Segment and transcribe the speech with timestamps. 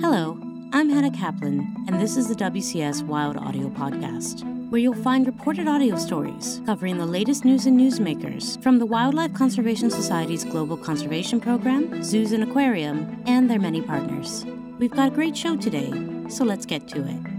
[0.00, 0.38] Hello,
[0.72, 5.66] I'm Hannah Kaplan, and this is the WCS Wild Audio Podcast, where you'll find reported
[5.66, 11.40] audio stories covering the latest news and newsmakers from the Wildlife Conservation Society's Global Conservation
[11.40, 14.46] Program, Zoos and Aquarium, and their many partners.
[14.78, 15.90] We've got a great show today,
[16.28, 17.38] so let's get to it.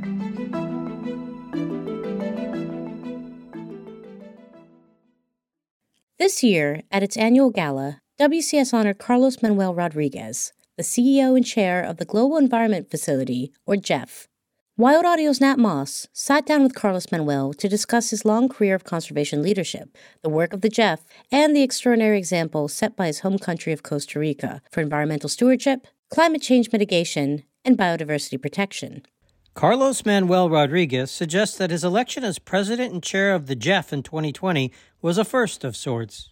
[6.20, 11.84] This year, at its annual gala, WCS honored Carlos Manuel Rodriguez, the CEO and chair
[11.84, 14.30] of the Global Environment Facility, or GEF.
[14.78, 18.86] Wild Audio's Nat Moss sat down with Carlos Manuel to discuss his long career of
[18.86, 19.90] conservation leadership,
[20.22, 21.04] the work of the GEF,
[21.34, 25.86] and the extraordinary example set by his home country of Costa Rica for environmental stewardship,
[26.10, 29.06] climate change mitigation, and biodiversity protection.
[29.56, 34.02] Carlos Manuel Rodriguez suggests that his election as president and chair of the GEF in
[34.02, 36.30] 2020 was a first of sorts.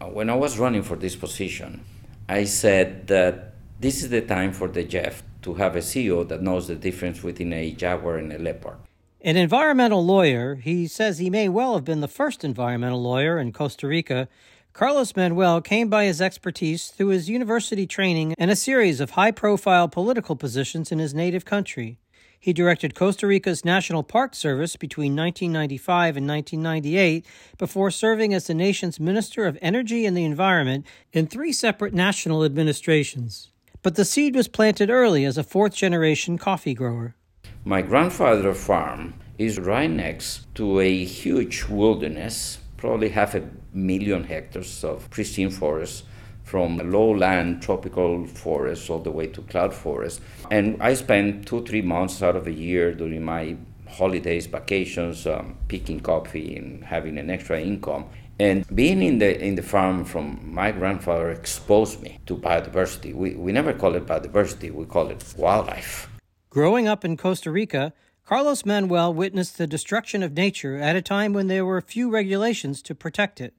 [0.00, 1.84] Uh, when I was running for this position,
[2.28, 3.53] I said that
[3.84, 7.20] this is the time for the GEF to have a CEO that knows the difference
[7.20, 8.78] between a jaguar and a leopard.
[9.20, 13.52] An environmental lawyer, he says he may well have been the first environmental lawyer in
[13.52, 14.26] Costa Rica.
[14.72, 19.30] Carlos Manuel came by his expertise through his university training and a series of high
[19.30, 21.98] profile political positions in his native country.
[22.40, 27.26] He directed Costa Rica's National Park Service between 1995 and 1998
[27.58, 32.44] before serving as the nation's Minister of Energy and the Environment in three separate national
[32.44, 33.50] administrations.
[33.84, 37.16] But the seed was planted early as a fourth generation coffee grower.
[37.66, 43.42] My grandfather's farm is right next to a huge wilderness, probably half a
[43.74, 46.04] million hectares of pristine forest
[46.44, 50.22] from lowland tropical forests all the way to cloud forest.
[50.50, 53.54] And I spend two, three months out of the year during my
[53.86, 58.06] holidays, vacations, um, picking coffee and having an extra income.
[58.38, 63.14] And being in the in the farm from my grandfather exposed me to biodiversity.
[63.14, 66.08] We, we never call it biodiversity, we call it wildlife.
[66.50, 67.92] Growing up in Costa Rica,
[68.24, 72.82] Carlos Manuel witnessed the destruction of nature at a time when there were few regulations
[72.82, 73.54] to protect it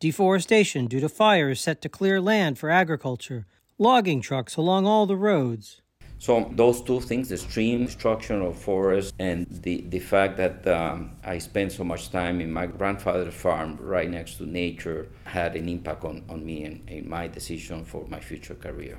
[0.00, 3.46] deforestation due to fires set to clear land for agriculture,
[3.78, 5.82] logging trucks along all the roads.
[6.20, 11.12] So those two things, the stream destruction of forests and the, the fact that um,
[11.24, 15.66] I spent so much time in my grandfather's farm right next to nature had an
[15.66, 18.98] impact on, on me and, and my decision for my future career.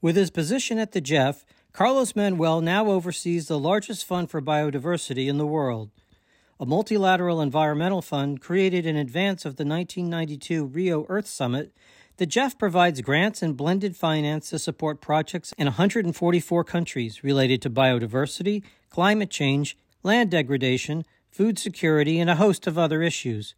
[0.00, 1.44] With his position at the GEF,
[1.74, 5.90] Carlos Manuel now oversees the largest fund for biodiversity in the world
[6.60, 11.72] a multilateral environmental fund created in advance of the 1992 Rio Earth Summit,
[12.18, 17.70] the GEF provides grants and blended finance to support projects in 144 countries related to
[17.70, 23.54] biodiversity, climate change, land degradation, food security, and a host of other issues.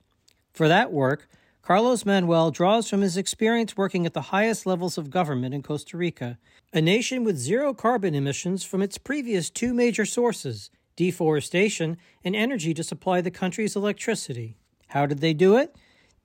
[0.53, 1.29] For that work,
[1.63, 5.97] Carlos Manuel draws from his experience working at the highest levels of government in Costa
[5.97, 6.39] Rica,
[6.73, 10.71] a nation with zero carbon emissions from its previous two major sources
[11.01, 14.59] deforestation, and energy to supply the country's electricity.
[14.89, 15.75] How did they do it?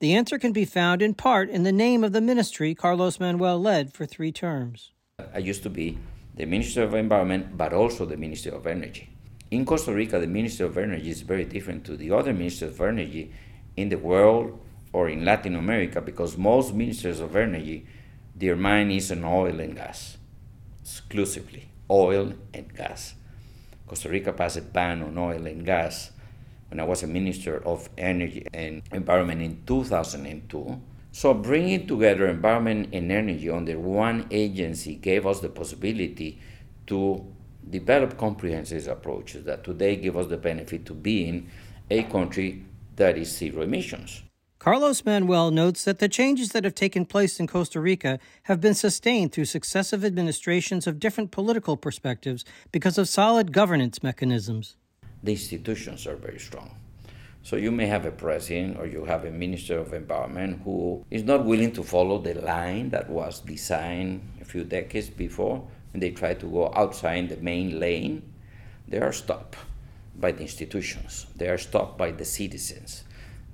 [0.02, 3.62] The answer can be found in part in the name of the ministry Carlos Manuel
[3.62, 4.92] led for three terms.
[5.34, 5.98] I used to be
[6.36, 9.10] the Minister of Environment, but also the Minister of Energy.
[9.52, 12.82] In Costa Rica, the Minister of Energy is very different to the other ministers of
[12.82, 13.32] energy
[13.78, 14.60] in the world
[14.92, 17.86] or in Latin America because most ministers of energy,
[18.36, 20.18] their mind is on oil and gas,
[20.82, 23.14] exclusively oil and gas.
[23.88, 26.12] Costa Rica passed a ban on oil and gas
[26.70, 30.82] when I was a Minister of Energy and Environment in 2002.
[31.12, 36.40] So bringing together environment and energy under one agency gave us the possibility
[36.88, 37.26] to
[37.70, 41.50] develop comprehensive approaches that today give us the benefit to being
[41.90, 42.64] a country
[42.96, 44.24] that is zero emissions.
[44.60, 48.74] Carlos Manuel notes that the changes that have taken place in Costa Rica have been
[48.74, 54.76] sustained through successive administrations of different political perspectives because of solid governance mechanisms.
[55.26, 56.70] The institutions are very strong.
[57.44, 61.24] So you may have a president or you have a minister of environment who is
[61.24, 66.12] not willing to follow the line that was designed a few decades before, and they
[66.12, 68.22] try to go outside the main lane.
[68.88, 69.58] They are stopped
[70.16, 71.28] by the institutions.
[71.36, 73.04] They are stopped by the citizens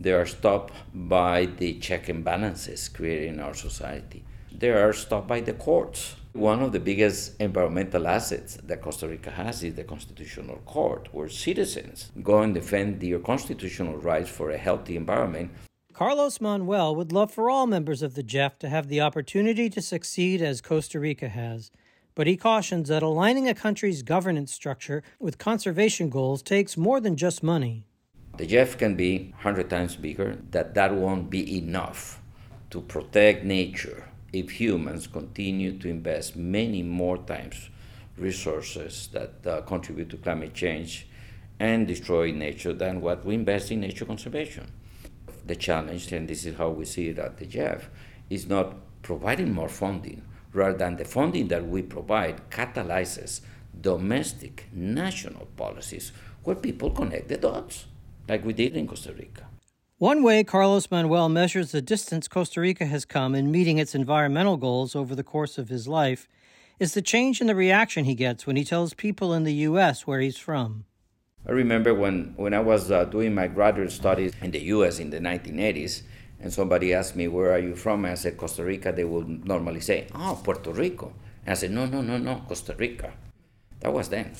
[0.01, 4.23] they are stopped by the check and balances created in our society.
[4.51, 6.15] They are stopped by the courts.
[6.33, 11.27] One of the biggest environmental assets that Costa Rica has is the Constitutional Court, where
[11.27, 15.51] citizens go and defend their constitutional rights for a healthy environment.
[15.91, 19.81] Carlos Manuel would love for all members of the GEF to have the opportunity to
[19.81, 21.69] succeed as Costa Rica has,
[22.15, 27.17] but he cautions that aligning a country's governance structure with conservation goals takes more than
[27.17, 27.87] just money.
[28.37, 32.21] The GEF can be 100 times bigger, that that won't be enough
[32.69, 37.69] to protect nature if humans continue to invest many more times
[38.17, 41.07] resources that uh, contribute to climate change
[41.59, 44.71] and destroy nature than what we invest in nature conservation.
[45.45, 47.89] The challenge, and this is how we see it at the GEF,
[48.29, 50.23] is not providing more funding,
[50.53, 53.41] rather than the funding that we provide catalyzes
[53.79, 56.11] domestic national policies
[56.43, 57.85] where people connect the dots,
[58.27, 59.45] like we did in Costa Rica.
[60.01, 64.57] One way Carlos Manuel measures the distance Costa Rica has come in meeting its environmental
[64.57, 66.27] goals over the course of his life
[66.79, 70.07] is the change in the reaction he gets when he tells people in the U.S.
[70.07, 70.85] where he's from.
[71.47, 74.97] I remember when, when I was uh, doing my graduate studies in the U.S.
[74.97, 76.01] in the 1980s,
[76.39, 78.03] and somebody asked me, Where are you from?
[78.05, 78.91] And I said, Costa Rica.
[78.91, 81.13] They would normally say, Oh, Puerto Rico.
[81.45, 83.13] And I said, No, no, no, no, Costa Rica.
[83.81, 84.33] That was then.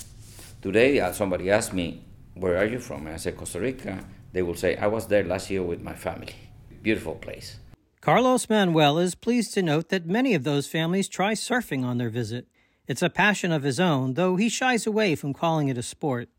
[0.60, 3.07] Today, uh, somebody asked me, Where are you from?
[3.07, 5.94] And I said, Costa Rica they will say, I was there last year with my
[5.94, 6.36] family.
[6.81, 7.60] Beautiful place.
[8.00, 12.10] Carlos Manuel is pleased to note that many of those families try surfing on their
[12.10, 12.48] visit.
[12.88, 16.30] It's a passion of his own, though he shies away from calling it a sport.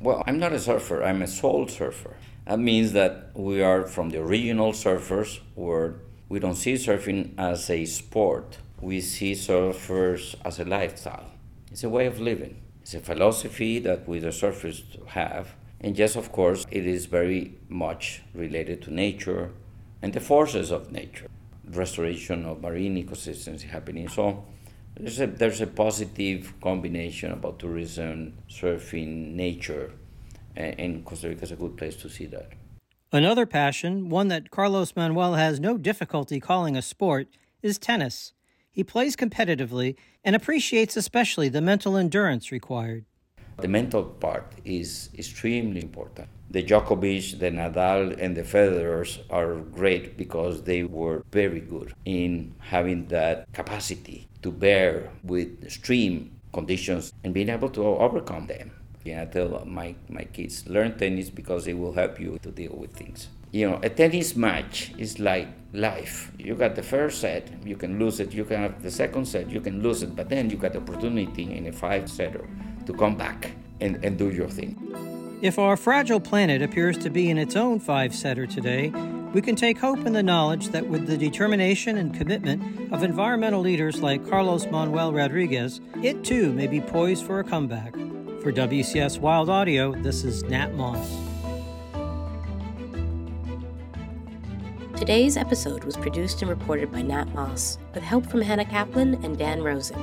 [0.00, 2.16] Well, I'm not a surfer, I'm a soul surfer.
[2.46, 5.96] That means that we are from the original surfers, where
[6.28, 8.58] we don't see surfing as a sport.
[8.80, 11.30] We see surfers as a lifestyle.
[11.70, 12.62] It's a way of living.
[12.92, 17.54] It's a philosophy that we, the surfers, have and yes, of course, it is very
[17.68, 19.52] much related to nature
[20.02, 21.28] and the forces of nature,
[21.64, 24.08] restoration of marine ecosystems happening.
[24.08, 24.44] So
[24.96, 29.92] there's a, there's a positive combination about tourism, surfing, nature,
[30.56, 32.48] and Costa Rica is a good place to see that.
[33.12, 37.28] Another passion, one that Carlos Manuel has no difficulty calling a sport,
[37.62, 38.32] is tennis.
[38.72, 43.04] He plays competitively and appreciates especially the mental endurance required.
[43.60, 46.28] The mental part is extremely important.
[46.50, 52.54] The Djokovic, the Nadal, and the Federers are great because they were very good in
[52.58, 58.70] having that capacity to bear with extreme conditions and being able to overcome them.
[59.04, 62.74] Yeah, I tell my, my kids, learn tennis because it will help you to deal
[62.76, 63.28] with things.
[63.52, 66.30] You know, a tennis match is like life.
[66.38, 68.32] You got the first set, you can lose it.
[68.32, 70.14] You can have the second set, you can lose it.
[70.14, 72.48] But then you got the opportunity in a five setter
[72.86, 74.76] to come back and, and do your thing.
[75.42, 78.90] If our fragile planet appears to be in its own five setter today,
[79.32, 83.60] we can take hope in the knowledge that with the determination and commitment of environmental
[83.60, 87.94] leaders like Carlos Manuel Rodriguez, it too may be poised for a comeback.
[88.42, 91.29] For WCS Wild Audio, this is Nat Moss.
[95.00, 99.38] Today's episode was produced and reported by Nat Moss, with help from Hannah Kaplan and
[99.38, 99.96] Dan Rosen.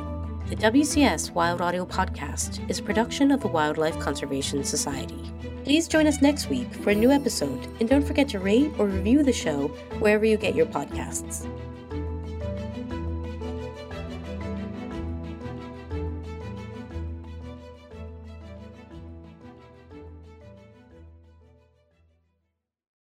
[0.48, 5.32] The WCS Wild Audio Podcast is a production of the Wildlife Conservation Society.
[5.64, 8.88] Please join us next week for a new episode, and don't forget to rate or
[8.88, 9.68] review the show
[10.00, 11.48] wherever you get your podcasts.